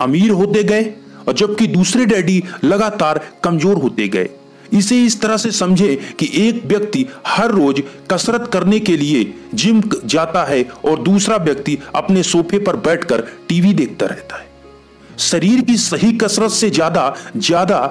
अमीर 0.00 0.30
होते 0.30 0.62
गए 0.64 0.82
और 1.28 1.34
जबकि 1.34 1.66
दूसरे 1.66 2.04
डैडी 2.06 2.42
लगातार 2.64 3.20
कमज़ोर 3.44 3.76
होते 3.76 4.08
गए। 4.08 4.28
इसे 4.72 5.02
इस 5.04 5.20
तरह 5.20 5.36
से 5.36 5.50
समझे 5.52 5.94
कि 6.18 6.30
एक 6.38 6.64
व्यक्ति 6.66 7.06
हर 7.26 7.50
रोज 7.50 7.82
कसरत 8.10 8.50
करने 8.52 8.78
के 8.80 8.96
लिए 8.96 9.32
जिम 9.54 9.82
जाता 10.04 10.44
है 10.44 10.62
और 10.84 11.02
दूसरा 11.02 11.36
व्यक्ति 11.36 11.78
अपने 11.94 12.22
सोफे 12.24 12.58
पर 12.58 12.76
बैठकर 12.78 13.20
टीवी 13.48 13.72
देखता 13.74 14.06
रहता 14.06 14.36
है। 14.36 14.46
शरीर 15.20 15.60
की 15.60 15.76
सही 15.76 16.12
कसरत 16.14 16.50
से 16.50 16.70
ज़्यादा 16.70 17.14
ज़्यादा 17.36 17.86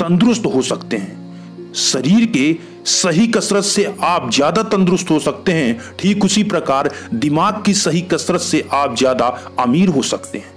तंदुरुस्त 0.00 0.46
हो 0.46 0.62
सकते 0.62 0.96
हैं। 0.96 1.72
शरीर 1.74 2.26
के 2.26 2.56
सही 2.86 3.26
कसरत 3.26 3.64
से 3.64 3.84
आप 4.02 4.30
ज़्यादा 4.32 4.62
तंदुरुस्त 4.64 5.10
हो 5.10 5.18
सकते 5.20 5.52
हैं। 5.52 5.80
ठीक 5.98 6.24
उसी 6.24 6.42
प्रकार 6.44 6.90
दिमाग 7.14 7.62
की 7.66 7.74
सही 7.74 8.00
कसरत 8.02 8.40
से 8.40 8.64
आप 8.72 8.96
ज़्यादा 8.96 9.26
अमीर 9.58 9.88
हो 9.88 10.02
सकते 10.02 10.38
हैं। 10.38 10.56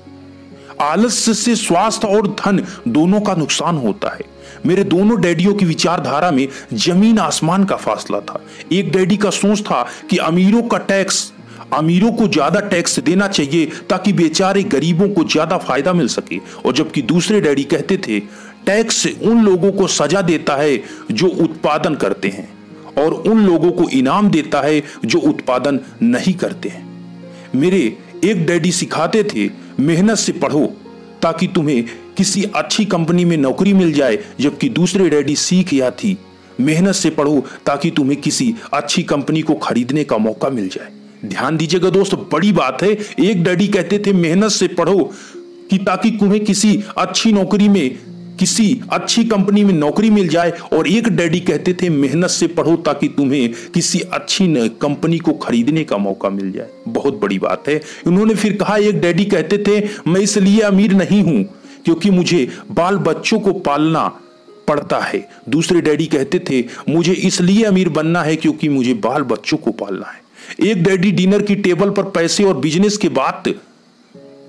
आलस्य 0.82 1.34
से 1.34 1.56
स्वास्थ्य 1.56 2.08
और 2.08 2.28
धन 2.36 2.64
दोनों 2.88 3.22
का 3.22 3.34
नुकसान 3.36 3.78
होता 3.78 4.10
है। 4.10 4.30
मेरे 4.66 4.84
दोनों 4.86 5.20
डैडियों 5.22 5.54
की 5.54 5.66
विचारधारा 5.66 6.32
में 6.32 6.48
ज़मीन 6.76 7.20
आसमान 7.20 7.64
का 7.66 7.76
फासला 7.76 8.20
था। 8.20 8.42
एक 8.72 8.92
डैडी 8.92 9.18
का 9.18 9.30
सोच 9.30 9.62
था 9.62 9.82
कि 10.10 10.18
अमीरों 10.20 10.62
का 10.64 10.78
टैक्स, 10.78 11.32
अमीरों 11.74 12.12
को 12.12 12.28
ज़्यादा 12.28 12.60
टैक्स 12.60 13.00
देना 13.00 13.28
चाहिए 13.28 13.66
ताकि 13.90 14.14
बेचारे 14.14 14.64
गरीबों 14.66 15.08
को 15.10 15.24
ज़्यादा 15.24 15.58
फ़ायदा 15.58 15.94
मिल 15.94 16.08
सके। 16.10 16.38
और 16.66 16.74
जबकि 16.74 17.02
दूसरे 17.04 17.42
डैडी 17.42 17.64
कहते 17.66 17.98
थे, 17.98 18.20
टैक्स 18.66 19.06
उन 19.24 19.44
लोगों 19.44 19.72
को 19.72 19.88
सजा 19.90 20.22
देता 20.22 20.56
है 20.56 20.78
जो 21.12 21.28
उत्पादन 21.28 21.96
करते 21.96 22.28
हैं 22.28 22.48
और 22.98 23.14
उन 23.14 23.46
लोगों 23.46 23.72
को 23.72 23.90
इनाम 23.90 24.30
देता 24.30 24.62
है 24.62 24.82
जो 25.06 25.20
उत्पादन 25.22 25.80
नहीं 26.02 26.34
करते 26.34 26.70
हैं। 26.70 26.90
मेरे 27.56 27.80
एक 28.24 28.46
डैडी 28.46 28.72
सिखाते 28.72 29.24
थे, 29.26 29.50
मेहनत 29.80 30.18
से 30.18 30.32
पढ़ो 30.34 30.66
ताकि 31.22 31.48
तुम्हें 31.48 31.84
किसी 32.18 32.44
अच्छी 32.44 32.86
कंपनी 32.86 33.26
में 33.26 33.38
नौकरी 33.38 33.74
मिल 33.74 33.94
जाए, 33.94 34.20
जबकि 34.40 34.70
दूसरे 34.70 35.10
डैडी 35.10 35.36
सीख 35.36 35.74
या 35.74 35.92
थी। 35.92 36.18
मेहनत 36.62 36.96
से 36.96 37.10
पढ़ो, 37.10 37.46
ताकि 37.66 37.92
तुम्हें 37.92 38.22
किसी 38.22 38.56
अच्छी 38.74 39.04
कंपनी 39.04 39.42
को 39.42 39.54
खरीदने 39.54 40.04
का 40.04 40.18
मौका 40.18 40.50
मिल 40.50 40.68
जाए। 40.68 40.92
ध्यान 41.26 41.58
दीजिएगा 41.58 41.90
दोस्त, 41.90 42.16
बड़ी 42.16 42.52
बात 42.52 42.84
है, 42.84 42.98
एक 43.20 43.44
डैडी 43.44 43.68
कहते 43.68 44.00
थे, 44.00 44.14
मेहनत 44.14 44.52
से 44.52 44.68
पढ़ो, 44.68 45.12
कि 45.70 45.78
ताकि 45.78 46.12
तुम्हें 46.12 46.46
किसी 46.46 46.84
अच्छी 46.98 47.34
नौकरी 47.34 47.70
में, 47.70 48.00
किसी 48.40 48.82
अच्छी 48.92 49.24
कंपनी 49.24 49.64
में 49.64 49.74
नौकरी 49.74 50.10
मिल 50.10 50.28
जाए। 50.28 50.52
और 50.74 50.88
एक 50.88 51.08
डैडी 51.08 51.40
कहते 51.40 51.74
थे, 51.74 51.90
मेहनत 51.90 52.30
से 52.30 52.48
पढ़ो, 52.48 52.76
ताकि 52.76 53.08
तुम्हें 53.08 53.54
किसी 53.74 54.00
अच्छी 54.00 54.70
कंपनी 54.70 55.18
को 55.18 55.34
खरीदने 55.34 55.84
का 55.84 55.98
मौका 55.98 56.30
मिल 56.30 56.52
जाए। 56.52 56.68
बहुत 56.88 57.22
बड़ी 57.22 57.40
बात 57.40 57.68
है। 57.68 57.82
उन्होंने 58.08 58.36
फिर 58.36 58.58
कहा, 58.58 58.78
एक 58.78 59.02
डैडी 59.02 59.26
कहते 59.26 59.58
थे, 59.58 59.88
मैं 60.08 60.22
इसलिए 60.22 60.60
अमीर 60.60 60.94
नहीं 60.94 61.24
हूँ 61.24 61.61
क्योंकि 61.86 62.10
मुझे 62.10 62.50
बाल 62.72 62.98
बच्चों 62.98 63.40
को 63.40 63.54
पालना 63.54 64.08
पड़ता 64.68 65.00
है। 65.00 65.30
दूसरे 65.50 65.82
डैडी 65.82 66.06
कहते 66.06 66.40
थे, 66.40 66.64
मुझे 66.90 67.14
इसलिए 67.14 67.64
अमीर 67.64 67.90
बनना 67.90 68.24
है 68.24 68.36
क्योंकि 68.36 68.70
मुझे 68.70 68.94
बाल 68.94 69.22
बच्चों 69.22 69.58
को 69.58 69.72
पालना 69.72 70.08
है। 70.08 70.22
एक 70.70 70.84
डैडी 70.84 71.12
डिनर 71.12 71.42
की 71.42 71.56
टेबल 71.56 71.90
पर 71.90 72.04
पैसे 72.04 72.44
और 72.44 72.58
बिज़नेस 72.58 72.98
की 72.98 73.10
बात 73.10 73.44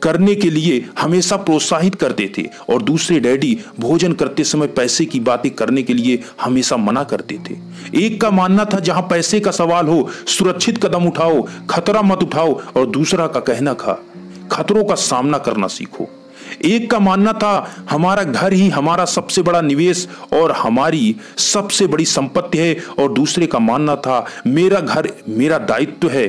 करने 0.03 0.35
के 0.35 0.51
लिए 0.51 0.89
हमेशा 0.99 1.37
प्रोत्साहित 1.37 1.95
करते 1.95 2.33
थे 2.39 2.43
और 2.69 2.83
दूसरे 2.83 3.21
डैडी 3.21 3.61
भोजन 3.81 4.13
करते 4.13 4.45
समय 4.45 4.67
पैसे 4.67 5.05
की 5.05 5.21
बातें 5.21 5.51
करने 5.51 5.83
के 5.83 5.95
लिए 5.95 6.23
हमेशा 6.41 6.77
मना 6.77 7.05
करते 7.05 7.39
थे। 7.51 7.57
एक 8.05 8.21
का 8.21 8.31
मानना 8.31 8.65
था, 8.65 8.81
जहाँ 8.81 9.03
पैसे 9.03 9.41
का 9.41 9.51
सवाल 9.51 9.87
हो, 9.87 10.11
सुरक्षित 10.27 10.85
कदम 10.85 11.07
उठाओ, 11.07 11.49
खतरा 11.71 12.03
मत 12.03 12.23
उठाओ। 12.23 12.61
और 12.77 12.87
दूसरा 12.87 13.27
का 13.27 13.41
कहना 13.41 13.75
था, 13.75 14.05
खतरों 14.53 14.85
का 14.85 14.95
सामना 14.95 15.39
करना 15.39 15.67
सीखो। 15.67 16.22
एक 16.65 16.91
का 16.91 16.99
मानना 16.99 17.33
था, 17.33 17.87
हमारा 17.91 18.23
घर 18.23 18.53
ही 18.53 18.69
हमारा 18.69 19.05
सबसे 19.07 19.43
बड़ा 19.43 19.61
निवेश 19.61 20.07
और 20.33 20.53
हमारी 20.53 21.15
सबसे 21.39 21.87
बड़ी 21.87 22.05
संपत्ति 22.05 22.59
है। 22.59 22.77
और 22.99 23.13
दूसरे 23.13 23.47
का 23.47 23.59
मानना 23.59 23.97
था, 23.97 24.25
मेरा 24.47 24.81
घर 24.81 25.09
मेरा 25.29 25.59
दायित्व 25.61 26.09
है। 26.09 26.29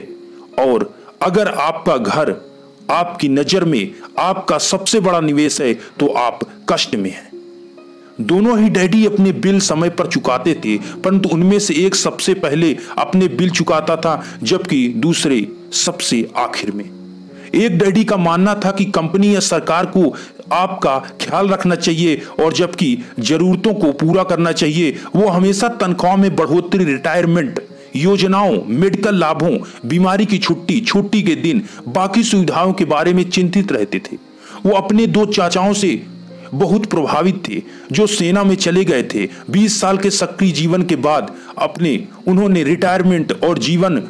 और 0.60 0.94
अगर 1.22 1.48
आपका 1.48 1.98
घर 1.98 2.36
आपकी 2.92 3.27
नज़र 3.30 3.63
में 3.65 3.92
आपका 4.20 4.58
सबसे 4.58 5.00
बड़ा 5.00 5.20
निवेश 5.22 5.60
है 5.62 5.74
तो 5.74 6.08
आप 6.08 6.39
कष्ट 6.70 6.96
में 6.96 7.10
हैं। 7.12 7.32
दोनों 8.22 8.58
ही 8.60 8.70
डैडी 8.70 9.06
अपने 9.06 9.32
बिल 9.34 9.60
समय 9.60 9.89
पर 9.89 10.08
चुकाते 10.08 10.53
थे, 10.56 10.77
परंतु 10.77 11.30
उनमें 11.30 11.58
से 11.60 11.74
एक 11.86 11.96
सबसे 11.96 12.34
पहले 12.34 12.75
अपने 12.98 13.27
बिल 13.27 13.50
चुकाता 13.50 13.96
था, 13.98 14.24
जबकि 14.44 14.88
दूसरे 14.98 15.48
सबसे 15.75 16.27
आखिर 16.38 16.72
में। 16.72 17.02
एक 17.55 17.77
डैडी 17.77 18.03
का 18.03 18.17
मानना 18.17 18.55
था 18.55 18.72
कि 18.72 18.86
कंपनी 18.86 19.36
या 19.36 19.39
सरकार 19.39 19.86
को 19.86 20.15
आपका 20.51 21.00
ख्याल 21.00 21.48
रखना 21.48 21.75
चाहिए 21.75 22.22
और 22.43 22.53
जबकि 22.53 22.98
जरूरतों 23.19 23.74
को 23.74 23.91
पूरा 23.91 24.24
करना 24.24 24.51
चाहिए। 24.51 24.95
वो 25.15 25.27
हमेशा 25.27 25.67
तनख्वाह 25.67 26.15
में 26.15 26.36
बढ़ोतरी 26.36 26.86
रिटायरमेंट 26.86 27.60
योजनाओं 27.95 28.57
मेडिकल 28.67 29.15
लाभों, 29.15 29.57
बीमारी 29.86 30.25
की 30.25 30.38
छुट्टी 30.38 30.79
छुट्टी 30.79 31.22
के 31.22 31.36
दिन, 31.36 31.62
बाकी 31.88 32.24
सुविधाओं 32.24 32.74
के 32.74 32.86
बारे 32.86 33.13
में 33.13 33.29
चिंतित 33.29 33.72
रहते 33.72 34.00
थे। 34.00 34.17
वो 34.65 34.72
अपने 34.72 35.07
दो 35.07 35.25
चाचाओं 35.25 35.74
से 35.74 36.05
बहुत 36.53 36.86
प्रभावित 36.86 37.43
थे, 37.50 37.62
जो 37.91 38.07
सेना 38.07 38.43
में 38.43 38.55
चले 38.55 38.86
गए 38.86 39.03
थे। 39.03 39.27
20 39.50 39.81
साल 39.81 39.98
के 39.98 40.10
सक्रिय 40.10 40.51
जीवन 40.51 40.83
के 40.83 40.95
बाद 40.95 41.36
अपने, 41.57 42.07
उन्होंने 42.27 42.63
रिटायरमेंट 42.63 43.43
और 43.43 43.57
जीवन 43.57 44.03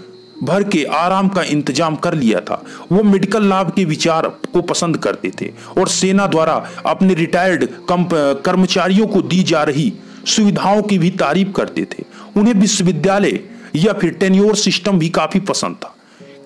भर 0.43 0.63
के 0.65 0.83
आराम 0.93 1.27
का 1.29 1.43
इंतज़ाम 1.43 1.95
कर 1.97 2.13
लिया 2.15 2.39
था। 2.41 2.61
वो 2.91 3.03
मेडिकल 3.03 3.43
लाभ 3.43 3.71
के 3.71 3.85
विचार 3.85 4.27
को 4.53 4.61
पसंद 4.63 4.97
करते 4.97 5.31
थे 5.41 5.51
और 5.77 5.87
सेना 5.89 6.27
द्वारा 6.27 6.53
अपने 6.85 7.13
रिटायर्ड 7.15 7.67
कर्मचारियों 7.91 9.07
को 9.07 9.21
दी 9.23 9.43
जा 9.43 9.63
रही 9.63 9.91
सुविधाओं 10.27 10.81
की 10.81 10.97
भी 10.97 11.09
तारीफ़ 11.19 11.51
करते 11.51 11.87
थे। 11.91 12.03
उन्हें 12.37 12.53
विश्वविद्यालय 12.55 13.39
या 13.75 13.93
फिर 13.93 14.13
टेन्योर 14.13 14.55
सिस्टम 14.57 14.99
भी 14.99 15.09
काफ़ी 15.11 15.39
पसंद 15.41 15.75
था। 15.75 15.95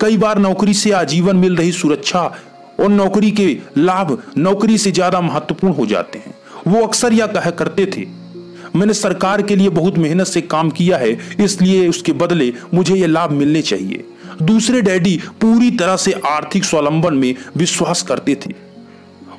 कई 0.01 0.17
बार 0.17 0.39
नौकरी 0.39 0.73
से 0.73 0.91
आजीवन 0.93 1.35
मिल 1.35 1.55
रही 1.55 1.71
सुरक्षा 1.73 2.21
और 2.79 2.89
नौकरी 2.89 3.31
के 3.31 3.45
लाभ 3.77 4.17
नौकरी 4.37 4.77
से 4.77 4.91
ज़्यादा 4.91 5.21
महत्वपूर्ण 5.21 5.73
हो 5.73 5.85
जाते 5.85 6.19
हैं। 6.19 6.33
वो 6.67 6.81
अक्सर 6.81 7.13
यह 7.13 7.27
कहा 7.27 7.51
करते 7.53 7.85
थे 7.87 8.05
मैंने 8.77 8.93
सरकार 8.93 9.41
के 9.41 9.55
लिए 9.55 9.69
बहुत 9.71 9.97
मेहनत 9.97 10.27
से 10.27 10.41
काम 10.43 10.69
किया 10.71 10.97
है, 10.97 11.17
इसलिए 11.39 11.87
उसके 11.87 12.11
बदले 12.13 12.51
मुझे 12.73 12.95
यह 12.95 13.07
लाभ 13.07 13.31
मिलने 13.31 13.61
चाहिए। 13.63 14.03
दूसरे 14.41 14.81
डैडी 14.81 15.19
पूरी 15.41 15.71
तरह 15.71 15.95
से 15.97 16.11
आर्थिक 16.27 16.63
स्वावलंबन 16.63 17.13
में 17.13 17.33
विश्वास 17.57 18.01
करते 18.01 18.35
थे। 18.35 18.53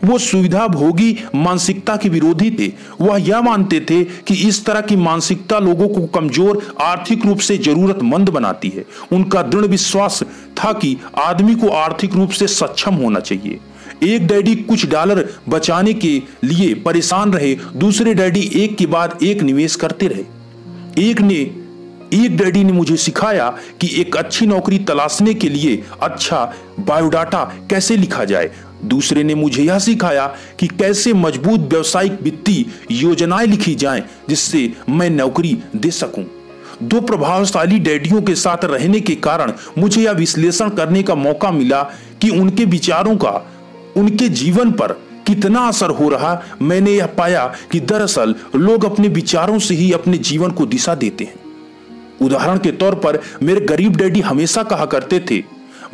वो 0.05 0.19
सुविधा 0.19 0.67
भोगी 0.69 1.17
मानसिकता 1.35 1.97
के 1.97 2.09
विरोधी 2.09 2.51
थे। 2.51 2.67
वह 3.01 3.17
यह 3.19 3.41
मानते 3.41 3.81
थे 3.81 4.03
कि 4.05 4.35
इस 4.49 4.65
तरह 4.65 4.81
की 4.81 4.97
मानसिकता 4.97 5.59
लोगों 5.59 5.89
को 5.89 6.07
कमज़ोर, 6.09 6.63
आर्थिक 6.81 7.27
रूप 7.27 7.39
से 7.39 7.57
जरूरतमंद 7.59 8.29
बनाती 8.29 8.69
है। 8.69 8.85
उनका 9.13 9.43
दृढ़ 9.43 9.65
विश्वास 9.67 10.23
था 10.57 10.73
कि 10.73 10.97
आदमी 11.19 11.55
को 11.55 11.69
आर्थिक 11.69 12.15
रूप 12.15 12.31
से 12.31 12.47
सक्षम 12.47 12.95
होना 12.95 13.21
चाहिए। 13.21 13.59
एक 14.03 14.27
डैडी 14.27 14.55
कुछ 14.55 14.87
डॉलर 14.87 15.29
बचाने 15.49 15.93
के 15.95 16.23
लिए 16.45 16.75
परेशान 16.75 17.33
रहे, 17.33 17.55
दूसरे 17.77 18.15
डैडी 18.15 18.51
एक 18.55 18.77
के 18.77 18.87
बाद 18.87 19.19
एक 19.23 19.43
निवेश 19.43 19.77
करते 19.77 20.07
रहे। 20.07 20.25
एक 21.11 21.21
ने, 21.21 21.35
एक 22.15 22.37
डैडी 22.37 22.65
ने 22.65 22.73
मुझे 22.73 22.97
सिखाया 22.97 23.49
कि 23.81 24.01
एक 24.01 24.17
अच्छी 24.17 24.47
नौकरी 24.47 24.79
तलाशने 24.79 25.35
के 25.35 25.49
लिए 25.49 25.83
अच्छा 26.03 26.55
बायोडाटा 26.81 27.45
कैसे 27.71 27.97
लिखा 27.97 28.25
जाए। 28.25 28.51
दूसरे 28.85 29.25
ने 29.25 29.35
मुझे 29.35 29.63
यह 29.63 29.79
सिखाया 29.79 30.27
कि 30.61 30.67
कैसे 30.67 31.13
मज़बूत 31.13 31.61
व्यवसायिक 31.61 32.23
वित्तीय 32.23 32.65
योजनाएँ 32.91 33.47
लिखी 33.47 33.75
जाएँ, 33.75 34.03
जिससे 34.29 34.73
मैं 34.89 35.11
नौकरी 35.11 35.59
दे 35.77 35.91
सकूँ। 35.91 36.25
दो 36.83 37.01
प्रभावशाली 37.01 37.79
डैडियों 37.79 38.23
के 38.23 38.35
साथ 38.35 38.65
रहने 38.65 39.01
के 39.01 39.15
कारण 39.15 39.53
मुझे 39.79 40.03
यह 40.03 40.13
विश्लेषण 40.13 40.69
करने 40.69 41.03
का 41.03 41.15
मौका 41.15 41.51
मिला 41.51 41.83
कि 42.23 42.29
उनके 42.31 42.65
विचारों 42.65 43.17
का 43.17 43.55
उनके 43.99 44.29
जीवन 44.29 44.71
पर 44.73 44.93
कितना 45.27 45.61
असर 45.61 45.91
हो 45.91 46.09
रहा, 46.09 46.43
मैंने 46.63 46.91
यह 46.91 47.07
पाया 47.07 47.55
कि 47.73 47.81
दरअसल 47.81 48.35
लोग 48.57 48.85
अपने 48.85 49.09
विचारों 49.09 49.59
से 49.59 49.75
ही 49.75 49.93
अपने 49.93 50.19
जीवन 50.19 50.51
को 50.51 50.67
दिशा 50.67 50.95
देते 50.95 51.25
हैं। 51.25 51.35
उदाहरण 52.23 52.59
के 52.59 52.73
तौर 52.73 52.95
पर 52.95 53.21
मेरे 53.43 53.61
गरीब 53.61 53.97
डैडी 53.97 54.21
हमेशा 54.21 54.63
कहा 54.63 54.87
करते 54.87 55.21
थे, 55.31 55.43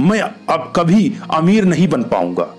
मैं 0.01 0.21
अब 0.49 0.73
कभी 0.77 1.13
अमीर 1.35 1.65
नहीं 1.65 1.89
बन 1.89 2.03
पाऊँगा। 2.03 2.55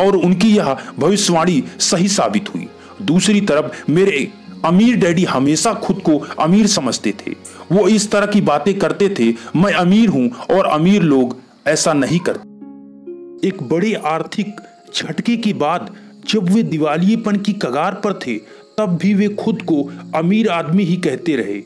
और 0.00 0.16
उनकी 0.16 0.56
यह 0.56 0.76
भविष्यवाणी 0.98 1.62
सही 1.80 2.08
साबित 2.08 2.54
हुई। 2.54 2.68
दूसरी 3.02 3.40
तरफ़ 3.40 3.90
मेरे 3.90 4.28
अमीर 4.64 4.96
डैडी 4.96 5.24
हमेशा 5.24 5.74
खुद 5.74 5.96
को 5.96 6.18
अमीर 6.18 6.66
समझते 6.66 7.12
थे। 7.12 7.34
वो 7.72 7.88
इस 7.88 8.10
तरह 8.10 8.26
की 8.26 8.40
बातें 8.40 8.78
करते 8.78 9.08
थे, 9.08 9.34
मैं 9.56 9.72
अमीर 9.72 10.08
हूँ 10.08 10.30
और 10.50 10.66
अमीर 10.66 11.02
लोग 11.02 11.36
ऐसा 11.66 11.92
नहीं 11.92 12.18
करते। 12.18 12.47
एक 13.44 13.62
बड़े 13.62 13.94
आर्थिक 13.94 14.60
झटके 14.94 15.36
के 15.36 15.52
बाद 15.52 15.96
जब 16.28 16.50
वे 16.50 16.62
दिवालियेपन 16.62 17.36
की 17.36 17.52
कगार 17.52 17.94
पर 17.94 18.12
थे, 18.12 18.38
तब 18.78 18.98
भी 19.02 19.14
वे 19.14 19.28
खुद 19.28 19.62
को 19.62 19.92
अमीर 20.14 20.48
आदमी 20.48 20.84
ही 20.84 20.96
कहते 20.96 21.36
रहे। 21.36 21.58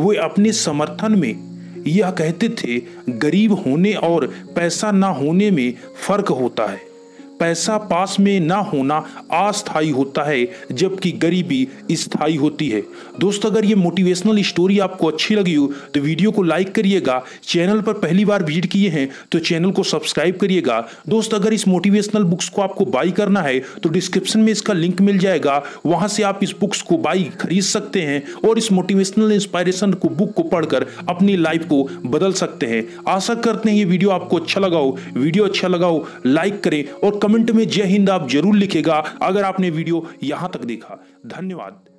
वे 0.00 0.16
अपने 0.16 0.52
समर्थन 0.52 1.12
में 1.12 1.50
यह 1.86 2.10
कहते 2.10 2.48
थे, 2.48 2.82
गरीब 3.08 3.52
होने 3.52 3.94
और 3.94 4.26
पैसा 4.26 4.90
ना 4.90 5.06
होने 5.06 5.50
में 5.50 5.74
फ़र्क 6.06 6.28
होता 6.28 6.66
है। 6.66 6.89
पैसा 7.40 7.76
पास 7.86 8.16
में 8.20 8.38
ना 8.40 8.56
होना 8.64 8.96
अस्थायी 9.34 9.90
होता 9.90 10.22
है, 10.22 10.46
जबकि 10.72 11.12
गरीबी 11.20 11.66
स्थायी 11.92 12.36
होती 12.36 12.68
है। 12.68 12.82
दोस्तों, 13.20 13.50
अगर 13.50 13.64
ये 13.64 13.74
मोटिवेशनल 13.76 14.42
स्टोरी 14.44 14.78
आपको 14.80 15.06
अच्छी 15.08 15.34
लगी 15.34 15.54
हो 15.54 15.66
तो 15.94 16.00
वीडियो 16.00 16.30
को 16.30 16.42
लाइक 16.42 16.74
करिएगा। 16.74 17.22
चैनल 17.44 17.80
पर 17.80 17.92
पहली 17.94 18.24
बार 18.24 18.42
विज़िट 18.44 18.66
किए 18.66 18.88
हैं 18.90 19.08
तो 19.32 19.38
चैनल 19.40 19.70
को 19.70 19.82
सब्सक्राइब 19.84 20.36
करिएगा। 20.36 20.80
दोस्त, 21.08 21.34
अगर 21.34 21.52
इस 21.52 21.66
मोटिवेशनल 21.68 22.24
बुक्स 22.24 22.48
को 22.48 22.62
आपको 22.62 22.84
बाई 22.86 23.10
करना 23.12 23.40
है 23.42 23.58
तो 23.82 23.88
डिस्क्रिप्शन 23.90 24.40
में 24.40 24.52
इसका 24.52 24.72
लिंक 24.74 25.00
मिल 25.00 25.18
जाएगा। 25.18 25.62
वहाँ 25.86 26.08
से 26.08 26.22
आप 26.22 26.40
इस 26.42 26.54
बुक्स 26.60 26.82
को 26.82 26.96
बाई 26.98 27.30
खरीद 27.40 27.62
सकते 27.64 28.02
हैं 28.02 28.22
और 28.48 28.58
इस 28.58 28.70
मोटिवेशनल 28.72 29.32
इंस्पायरेशन 29.32 29.92
को 29.94 30.08
बुक 30.10 30.32
को 30.34 30.42
पढ़कर 30.44 30.86
अपनी 31.08 31.36
लाइफ 31.38 31.64
को 31.66 31.82
बदल 32.06 32.32
सकते 32.34 32.66
हैं। 32.66 32.84
आशा 33.08 33.34
करते 33.36 33.70
हैं 33.70 33.76
ये 33.76 33.84
वीडियो 33.86 34.10
आपको 34.10 34.36
अच्छा 34.36 34.60
लगा 34.60 34.78
हो। 34.78 34.96
वीडियो 35.14 35.44
अच्छा 35.44 35.68
लगा 35.68 35.86
हो 35.86 36.06
लाइक 36.26 36.62
करें 36.62 36.84
और 36.96 37.18
कमेंट 37.30 37.50
में 37.50 37.66
जय 37.68 37.84
हिंद 37.84 38.10
आप 38.10 38.28
ज़रूर 38.28 38.56
लिखेगा 38.56 38.94
अगर 39.22 39.44
आपने 39.44 39.70
वीडियो 39.70 40.06
यहाँ 40.22 40.50
तक 40.54 40.64
देखा। 40.64 40.98
धन्यवाद। 41.26 41.89